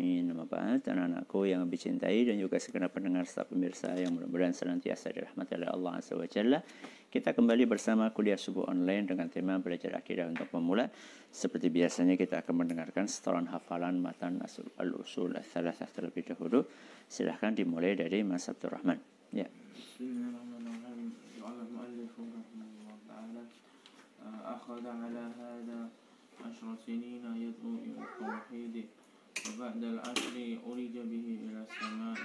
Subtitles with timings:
[0.00, 5.12] ajma'in manfaat anak-anakku yang lebih cintai dan juga segenap pendengar serta pemirsa yang mudah-mudahan senantiasa
[5.12, 6.16] dirahmati oleh Allah Azza.
[7.10, 10.88] Kita kembali bersama kuliah subuh online dengan tema belajar akidah untuk pemula.
[11.28, 14.40] Seperti biasanya kita akan mendengarkan setoran hafalan matan
[14.80, 16.64] al-usul al-thalathah terlebih dahulu.
[17.10, 18.98] Silahkan dimulai dari Mas Abdurrahman
[19.30, 19.46] Ya.
[24.40, 25.78] أخذ على هذا
[26.42, 28.74] عشر سنين يدعو إلى التوحيد
[29.48, 30.36] وبعد العشر
[30.66, 32.24] أرج به إلى السماء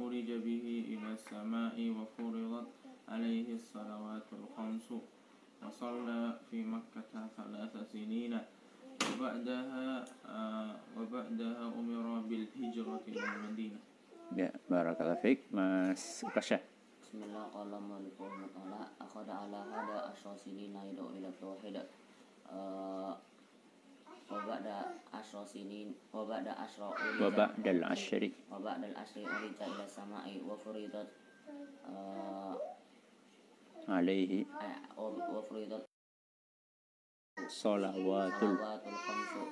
[0.00, 2.68] أرج به إلى السماء وفرضت
[3.08, 4.88] عليه الصلوات الخمس
[5.62, 8.34] وصلى في مكة ثلاث سنين
[9.04, 10.04] وبعدها
[10.98, 13.80] وبعدها أمر بالهجرة إلى المدينة.
[14.34, 15.46] Ya, barakallahu fiik.
[15.52, 16.58] Mas Kasya.
[17.04, 21.76] Bismillah qala maliku ta'ala akhada ala hada asyasini naidu ila tauhid
[24.24, 31.08] Wabada asro sinin Wabada asro Wabadal asyri Wabadal asyri Urija ila samai Wa furidat
[33.84, 34.48] Alaihi.
[34.96, 35.84] Wa furidat
[37.44, 38.56] Salawatul.
[38.56, 39.44] Khamsu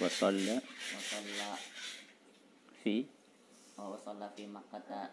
[0.00, 1.50] Wa salla Wa salla
[2.80, 3.04] Fi
[3.76, 5.12] Wa salla fi makkata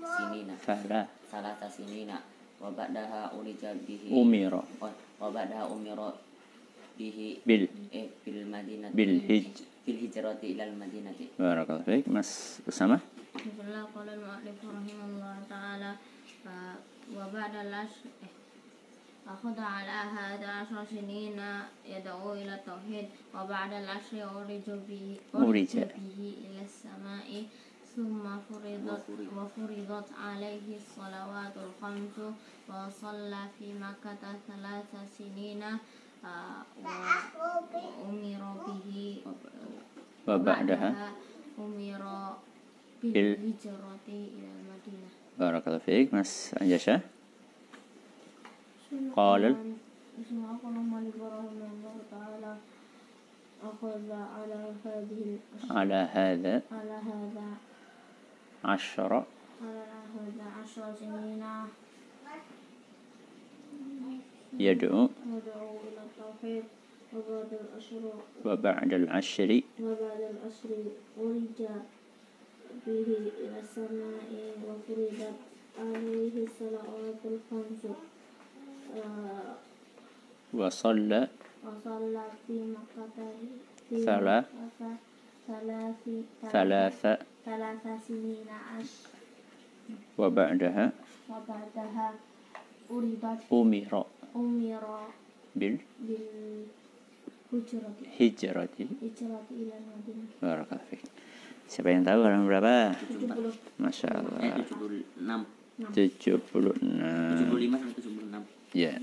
[0.00, 0.56] Sinina.
[0.64, 1.04] Salah.
[1.28, 4.12] Salata sinina wa ba'daha ulija bihi.
[4.12, 6.12] Umira oh, wa ba'daha umira
[7.00, 7.40] bihi.
[7.44, 7.64] Bil.
[7.92, 8.94] Eh, bil madinati.
[8.94, 9.44] Bil hij
[9.86, 11.32] bil hijrati ila al madinati.
[11.40, 13.00] Barakallahu fiik mas Usama.
[13.32, 15.90] Bismillah qala al mu'allif rahimahullah ta'ala
[17.16, 18.38] wa ba'da al eh
[19.30, 21.38] أخذ sinina هذا ila سنين
[21.86, 26.18] يدعو إلى التوحيد وبعد العشر ila به أورج به
[29.40, 32.16] وفرضت عليه الصلوات الخمس
[32.68, 35.62] وصلى في مكة ثلاث سنين
[36.84, 39.22] وأمر به
[40.28, 41.12] وبعدها
[41.58, 42.02] أمر
[43.02, 45.08] بالهجرة إلى المدينة.
[45.38, 47.00] بارك الله فيك مس أنجشة
[49.16, 49.42] قال
[50.20, 52.52] بسم الله الرحمن الرحيم الله تعالى.
[53.60, 55.38] أخذ على هذه
[55.70, 56.54] على هذا.
[56.72, 57.48] على هذا.
[58.64, 59.24] عشر
[60.62, 61.44] عشر سنين
[64.58, 65.08] يدعو
[68.44, 69.52] وبعد العشر.
[69.80, 70.70] وبعد العشر
[71.20, 71.58] أرج
[72.86, 73.08] به
[73.42, 74.28] إلى السماء
[74.66, 75.38] وفرضت
[75.78, 77.82] عليه الصلوات الخمس
[80.54, 81.28] وصلى
[81.64, 83.18] وصلى في مكة
[84.04, 84.44] ثلاث
[86.52, 89.08] ثلاث ثلاث سنين عشر
[90.18, 90.92] وبعدها
[91.30, 92.06] وبعدها
[92.90, 93.92] أريدت أمر
[94.36, 94.84] أمر
[95.56, 98.68] بال بالهجرة هجرة
[99.02, 101.04] هجرة إلى المدينة بارك الله فيك
[101.70, 102.98] Siapa yang tahu halaman berapa?
[102.98, 103.78] 70.
[103.78, 104.42] Masya Allah.
[104.42, 105.06] Eh, 76.
[105.94, 106.82] 76.
[106.82, 108.02] 75 sampai
[108.42, 108.74] 76.
[108.74, 108.98] Ya.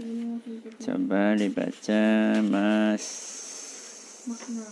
[0.83, 2.03] Coba dibaca
[2.43, 3.05] Mas.
[4.27, 4.67] Makna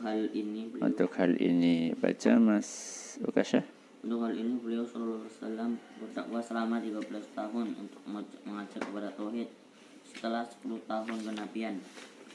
[0.00, 2.68] untuk hal ini beliau Untuk hal ini Baca Mas
[3.20, 3.60] Ukasha
[4.00, 8.00] Untuk hal ini beliau Shallallahu Alaihi Wasallam berdakwah selama 13 tahun untuk
[8.48, 9.48] mengajak kepada tauhid.
[10.08, 11.84] Setelah 10 tahun kenabian,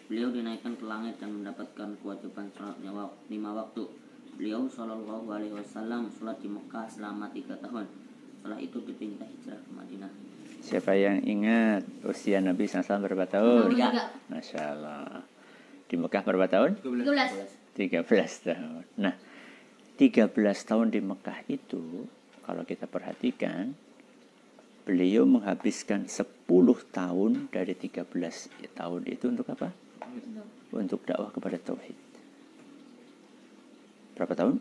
[0.06, 2.78] beliau dinaikkan ke langit dan mendapatkan kewajiban sholat
[3.34, 3.84] lima waktu.
[4.38, 7.90] Beliau Shallallahu Alaihi Wasallam sholat di Mekah selama tiga tahun.
[8.38, 10.12] Setelah itu diperintah hijrah ke Madinah.
[10.62, 13.74] Siapa yang ingat usia Nabi SAW berapa tahun?
[14.30, 15.26] Masya Allah
[15.85, 16.81] Di Mekah berapa tahun?
[16.81, 19.13] 13 13 tahun Nah
[20.01, 22.09] 13 tahun di Mekah itu
[22.41, 23.78] Kalau kita perhatikan
[24.85, 26.25] Beliau menghabiskan 10
[26.94, 28.06] tahun dari 13
[28.73, 29.69] tahun itu untuk apa?
[30.73, 31.97] Untuk dakwah kepada Tauhid
[34.17, 34.58] Berapa tahun?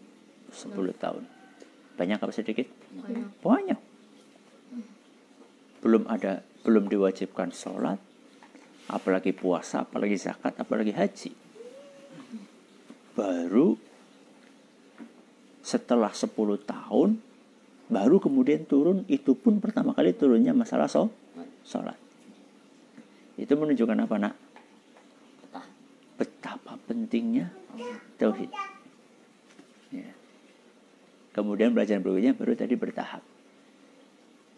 [0.53, 1.23] 10 tahun
[1.97, 2.69] Banyak apa sedikit?
[2.93, 3.81] banyak Banyak
[5.81, 7.97] Belum ada Belum diwajibkan sholat
[8.89, 11.33] Apalagi puasa, apalagi zakat, apalagi haji.
[13.15, 13.79] Baru
[15.65, 16.29] setelah 10
[16.69, 17.17] tahun
[17.89, 21.09] baru kemudian turun itu pun pertama kali turunnya masalah so,
[21.65, 21.97] sholat.
[23.41, 24.35] Itu menunjukkan apa nak?
[26.15, 27.51] Betapa pentingnya
[28.21, 28.51] tauhid.
[29.95, 30.11] Ya.
[31.31, 33.23] kemudian belajar berikutnya baru tadi bertahap.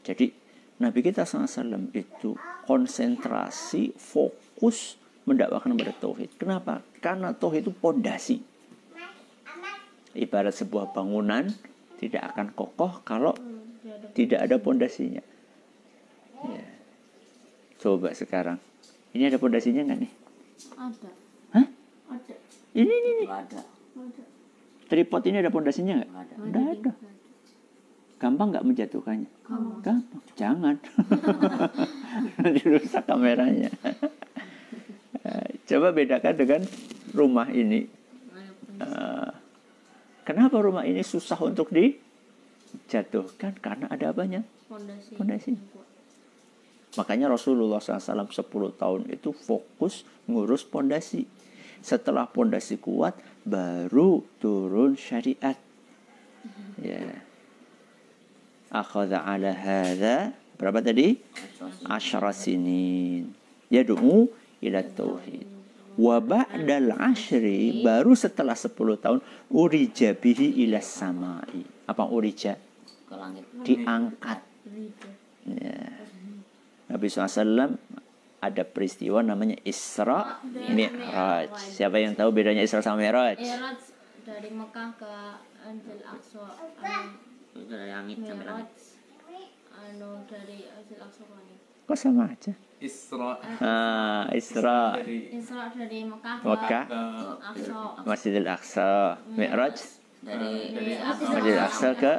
[0.00, 0.32] Jadi
[0.76, 2.36] Nabi kita SAW itu
[2.68, 8.38] konsentrasi fokus mendakwakan kepada tauhid kenapa karena tauhid itu pondasi
[10.16, 11.52] ibarat sebuah bangunan
[12.00, 13.36] tidak akan kokoh kalau
[14.16, 15.20] tidak ada pondasinya.
[16.46, 16.64] Ya.
[17.80, 18.60] Coba sekarang
[19.16, 20.12] Ini ada pondasinya nggak nih?
[20.76, 21.10] Ada.
[21.56, 21.66] Hah?
[22.12, 22.34] Ada.
[22.76, 23.24] Ini, ini, ini.
[23.24, 23.60] Ada.
[23.96, 24.22] Ada.
[24.92, 26.10] Tripod ini ada pondasinya nggak?
[26.12, 26.34] Nggak ada.
[26.36, 26.92] Nggak ada.
[28.16, 29.28] Gampang nggak menjatuhkannya?
[29.44, 29.80] Gampang.
[29.84, 30.22] Gampang.
[30.36, 30.76] Jangan.
[32.40, 33.70] Nanti rusak kameranya.
[35.66, 36.62] Coba bedakan dengan
[37.12, 37.84] rumah ini.
[38.80, 39.30] Eh,
[40.26, 43.54] Kenapa rumah ini susah untuk dijatuhkan?
[43.62, 44.42] Karena ada apanya?
[44.66, 45.14] Fondasi.
[45.14, 45.54] Fondasi.
[46.98, 48.42] Makanya Rasulullah SAW 10
[48.74, 51.30] tahun itu fokus ngurus pondasi.
[51.78, 53.14] Setelah pondasi kuat,
[53.46, 55.54] baru turun syariat.
[56.82, 57.22] Ya.
[58.70, 61.18] Akhadha ala hadha berapa tadi?
[61.86, 63.30] Asyara sinin.
[63.70, 64.30] Yadu'u
[64.62, 65.46] ila tauhid.
[65.96, 69.18] Wa ba'dal ashri baru setelah 10 tahun
[69.48, 71.64] urija bihi ila samai.
[71.88, 72.60] Apa urija?
[73.08, 73.46] Ke langit.
[73.64, 74.40] Diangkat.
[75.46, 75.80] Ya.
[76.90, 77.78] Nabi SAW
[78.42, 81.50] ada peristiwa namanya Isra Mi'raj.
[81.56, 83.40] Siapa yang tahu bedanya Isra sama Mi'raj?
[83.40, 83.80] Mi'raj
[84.26, 85.14] dari Mekah ke
[85.64, 86.44] Anjil Aqsa.
[87.56, 88.68] Anu, Itu dari langit sampai langit.
[89.72, 90.10] Anu.
[91.86, 92.52] Kok sama aja?
[92.76, 96.84] Isra Ah, Isra Isra dari Mekah ke Mekah.
[98.04, 99.80] Masjidil Aqsa, Mi'raj,
[100.20, 102.12] Dari dari Masjidil Aqsa ke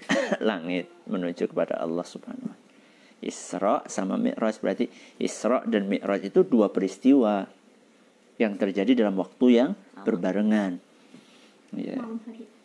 [0.48, 2.68] langit menuju kepada Allah Subhanahu wa taala.
[3.20, 4.88] Isra sama Mi'raj berarti
[5.20, 7.44] Isra dan Mi'raj itu dua peristiwa
[8.40, 10.80] yang terjadi dalam waktu yang berbarengan.
[11.76, 12.00] Ya.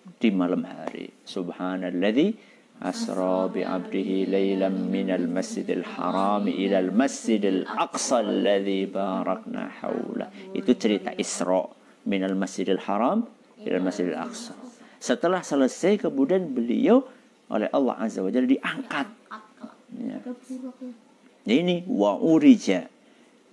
[0.05, 1.09] Di malam hari.
[1.25, 2.37] Subhanalladzi
[2.81, 10.29] 'abdihi lailan minal masjidil haram ila al masjidil aqsa alladzi barakna haula.
[10.53, 11.65] Itu cerita Isra
[12.05, 13.25] minal masjidil haram
[13.63, 14.53] ila al masjidil aqsa.
[14.99, 17.05] Setelah selesai kemudian beliau
[17.49, 19.07] oleh Allah Azza wa Jalla diangkat.
[19.95, 20.17] Ya.
[21.45, 22.89] Ini wa urija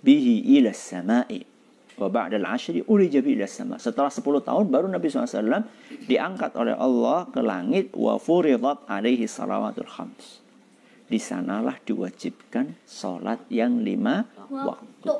[0.01, 1.52] bihi ila samai
[1.97, 3.75] wa ba'da al-ashri urija bihi ila sama.
[3.77, 5.65] Setelah 10 tahun baru Nabi SAW
[6.09, 10.41] diangkat oleh Allah ke langit wa furidat alaihi salawatul khams.
[11.05, 15.11] Di sanalah diwajibkan salat yang lima waktu.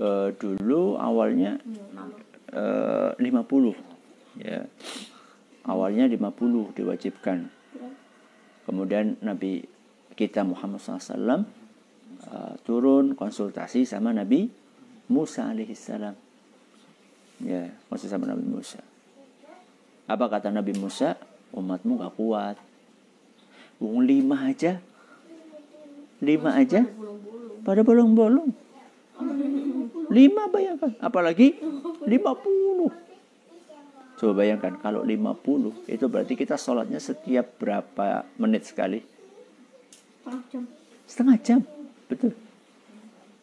[0.00, 1.60] Eh, dulu awalnya
[2.52, 4.64] eh, 50 ya.
[5.68, 7.38] Awalnya 50 diwajibkan.
[8.64, 9.64] Kemudian Nabi
[10.16, 11.59] kita Muhammad SAW
[12.28, 14.50] uh, turun konsultasi sama Nabi
[15.08, 16.14] Musa alaihissalam.
[17.40, 18.80] Ya, konsultasi sama Nabi Musa.
[20.10, 21.16] Apa kata Nabi Musa?
[21.50, 22.56] Umatmu gak kuat.
[23.80, 24.78] Wong lima aja.
[26.20, 26.84] Lima aja.
[27.64, 28.52] Pada bolong-bolong.
[30.12, 30.92] Lima bayangkan.
[31.00, 31.56] Apalagi
[32.04, 32.92] lima puluh.
[34.20, 39.00] Coba bayangkan kalau 50 itu berarti kita sholatnya setiap berapa menit sekali?
[41.08, 41.79] Setengah jam.
[42.10, 42.34] Betul.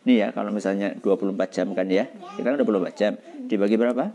[0.04, 2.12] Nih ya kalau misalnya 24 jam kan ya.
[2.36, 3.12] Kita kan 24 jam.
[3.48, 4.12] Dibagi berapa?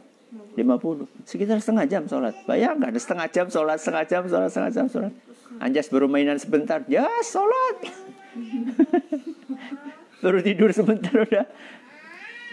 [0.56, 1.28] 50.
[1.28, 2.36] Sekitar setengah jam sholat.
[2.44, 5.12] Bayangkan setengah jam sholat, setengah jam sholat, setengah jam sholat.
[5.60, 6.84] Anjas baru mainan sebentar.
[6.88, 7.88] Ya sholat.
[10.24, 11.44] baru tidur sebentar udah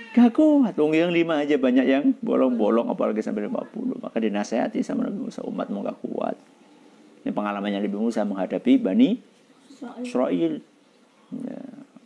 [0.10, 0.74] Gak kuat.
[0.74, 4.02] Yang lima aja banyak yang bolong-bolong apalagi sampai 50.
[4.02, 6.36] Maka dinasehati sama Nabi Musa umatmu gak kuat.
[7.24, 9.22] Ini pengalamannya Nabi Musa menghadapi Bani
[10.02, 10.60] Israel.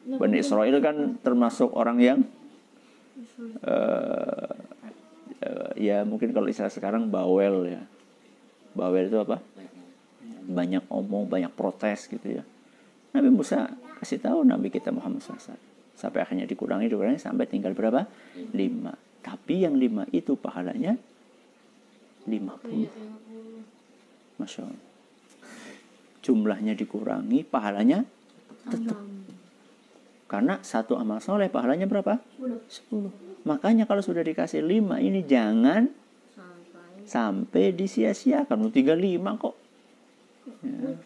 [0.04, 2.20] Bani Israel kan termasuk orang yang
[3.64, 4.52] eh,
[5.80, 7.82] ya mungkin kalau istilah sekarang bawel ya.
[8.76, 9.40] Bawel itu apa?
[10.44, 12.44] Banyak omong, banyak protes gitu ya.
[13.14, 13.70] Nabi Musa
[14.02, 15.56] kasih tahu Nabi kita Muhammad SAW
[15.94, 18.10] sampai akhirnya dikurangi dikurangi sampai tinggal berapa?
[18.52, 18.92] Lima.
[19.24, 21.00] Tapi yang lima itu pahalanya
[22.28, 22.92] lima puluh.
[24.36, 24.84] Masya Allah.
[26.24, 28.04] Jumlahnya dikurangi pahalanya
[28.68, 29.00] tetap
[30.34, 32.18] karena satu amal soleh pahalanya berapa
[32.66, 33.13] sepuluh
[33.46, 35.94] makanya kalau sudah dikasih lima ini jangan
[37.06, 39.54] Sampai sampai disia-siakan Oh, tinggal lima kok
[40.66, 40.98] ya.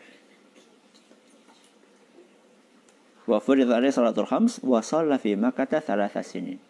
[3.27, 4.79] wa furidha alaihi salatul khams wa
[5.19, 6.63] fi makkah thalatha sinin.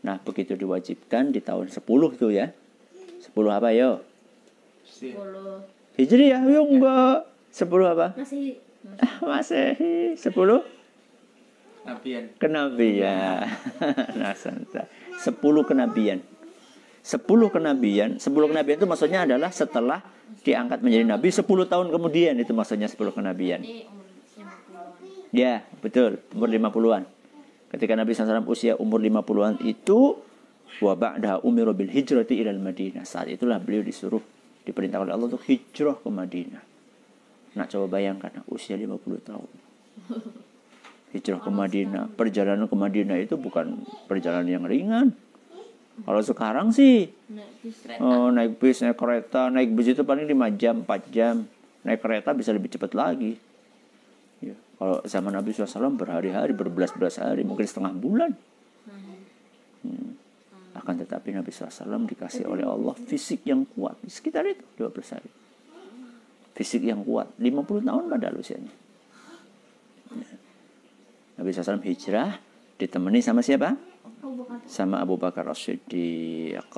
[0.00, 1.84] Nah, begitu diwajibkan di tahun 10
[2.16, 2.56] tuh ya.
[3.20, 4.00] 10 apa yo?
[4.80, 5.60] sepuluh
[6.00, 7.28] Hijriah yo enggak.
[7.52, 8.16] 10 apa?
[8.16, 8.56] masih
[8.96, 10.16] Ah, Masehi.
[10.16, 10.79] 10
[11.80, 13.48] Nabian kenabian.
[14.20, 14.34] nah.
[14.36, 16.20] 10 kenabian.
[17.00, 20.04] 10 kenabian, 10 kenabian itu maksudnya adalah setelah
[20.44, 23.64] diangkat menjadi nabi 10 tahun kemudian itu maksudnya 10 kenabian.
[23.64, 24.00] lima
[25.30, 26.20] Ya, betul.
[26.34, 27.06] Umur 50-an.
[27.70, 30.18] Ketika Nabi SAW usia umur 50-an itu
[30.82, 33.06] wa ba'da umiru bil hijrati ilal Madinah.
[33.06, 34.22] Saat itulah beliau disuruh
[34.66, 36.62] diperintah oleh Allah untuk hijrah ke Madinah.
[37.54, 39.50] Nah, coba bayangkan usia 50 tahun.
[41.12, 42.04] hijrah ke Madinah.
[42.14, 45.14] Perjalanan ke Madinah itu bukan perjalanan yang ringan.
[46.00, 47.12] Kalau sekarang sih
[48.00, 51.44] oh, naik bis, naik kereta, naik bis itu paling 5 jam, 4 jam.
[51.84, 53.36] Naik kereta bisa lebih cepat lagi.
[54.40, 54.56] Ya.
[54.80, 58.32] Kalau zaman Nabi SAW berhari-hari, berbelas-belas hari, mungkin setengah bulan.
[59.80, 60.16] Hmm.
[60.76, 63.96] Akan tetapi Nabi SAW dikasih oleh Allah fisik yang kuat.
[64.08, 65.30] Sekitar itu 12 hari.
[66.56, 67.32] Fisik yang kuat.
[67.36, 68.72] 50 tahun pada usianya.
[71.40, 72.36] Nabi SAW hijrah
[72.76, 73.72] ditemani sama siapa?
[74.68, 76.76] Sama Abu Bakar As-Siddiq.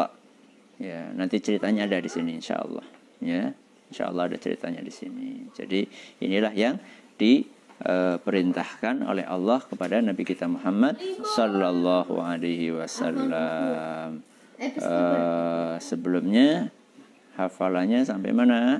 [0.79, 2.87] Ya, nanti ceritanya ada di sini insya Allah.
[3.19, 3.51] Ya,
[3.91, 5.51] insya Allah ada ceritanya di sini.
[5.51, 5.83] Jadi
[6.23, 6.79] inilah yang
[7.19, 11.03] diperintahkan e, oleh Allah kepada Nabi kita Muhammad
[11.35, 14.23] Sallallahu Alaihi Wasallam.
[14.63, 14.95] E,
[15.83, 16.71] sebelumnya
[17.35, 18.79] hafalannya sampai mana?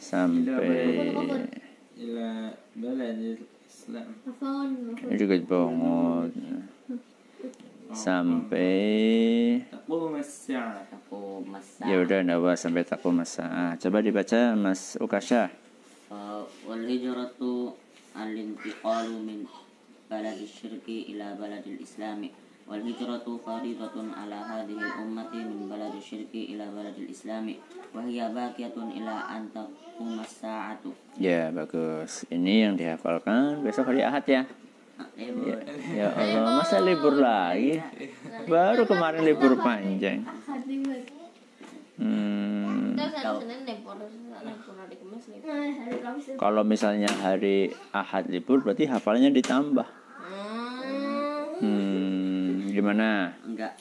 [0.00, 1.12] Sampai
[2.00, 2.56] ila
[5.18, 6.30] juga bangun
[7.92, 9.60] sampai
[11.84, 15.52] ya udah nawa sampai takut masa ah, coba dibaca mas ukasha
[16.64, 17.76] wal hijratu
[19.24, 19.44] min
[20.44, 22.28] syirki ila baladil islami
[24.22, 27.58] ala hadhihi al ummati min balad syirki ila balad islami
[27.90, 32.24] wa hiya baqiyatun ila an taqum as-sa'atu Ya bagus.
[32.32, 34.42] Ini yang dihafalkan besok hari Ahad ya.
[34.96, 35.50] Ah, Bu.
[35.92, 37.82] Ya Allah masa libur lagi.
[38.48, 40.24] Baru kemarin libur panjang.
[42.00, 43.94] Hmm, libur
[46.40, 49.86] kalau misalnya hari Ahad libur berarti hafalannya ditambah.
[51.62, 52.21] Hmm
[52.72, 53.36] gimana?
[53.44, 53.76] Enggak.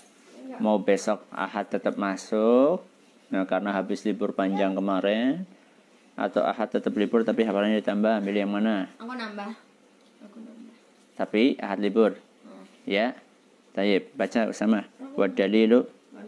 [0.59, 2.83] Mau besok Ahad tetap masuk?
[3.31, 5.47] Nah, karena habis libur panjang kemarin
[6.19, 8.91] atau Ahad tetap libur tapi hafalannya ditambah, milih yang mana?
[8.99, 9.49] Aku nambah.
[10.27, 10.75] Aku nambah.
[11.15, 12.19] Tapi Ahad libur.
[12.43, 12.67] Hmm.
[12.83, 13.15] Ya.
[13.71, 14.83] Tayyib, baca sama.
[14.99, 15.15] Hmm.
[15.15, 16.27] Wa dalilu Wa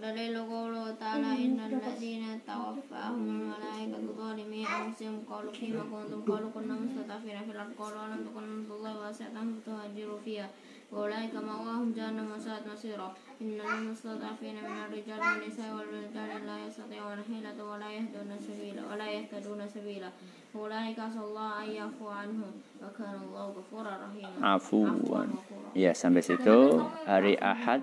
[10.93, 17.89] وأولئك مأواهم جهنم وساءت مصيرا إن المستضعفين من الرجال والنساء والولدان لا يستطيعون حيلة ولا
[17.91, 20.09] يهدون سبيلا ولا يهتدون سبيلا
[20.55, 22.51] أولئك عسى الله أن يعفو عنهم
[22.83, 25.25] وكان الله غفورا رحيما عفوا
[25.73, 27.81] Ya sampai situ hari Ahad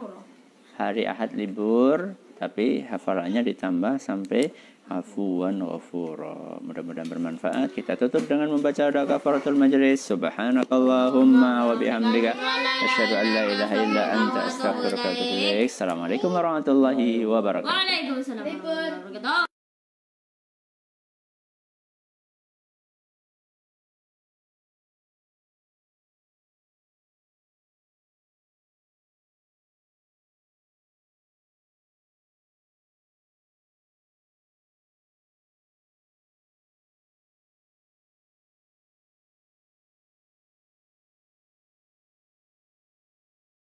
[0.78, 4.54] hari Ahad libur tapi hafalannya ditambah sampai
[4.90, 7.70] afuwan ghafura mudah-mudahan bermanfaat.
[7.70, 10.02] Kita tutup dengan membaca doa kafaratul majlis.
[10.02, 12.34] Subhanakallahumma wa bihamdika.
[12.34, 15.70] Asyhadu an la ilaha illa anta astaghfiruka wa atubu ilaik.
[15.70, 17.70] Assalamualaikum warahmatullahi wabarakatuh.
[17.70, 19.49] Waalaikumsalam warahmatullahi wabarakatuh